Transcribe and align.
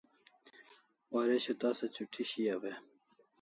Waresho 1.13 1.53
tasa 1.61 1.85
chuti 1.95 2.21
shiau 2.29 2.61
e? 2.71 2.73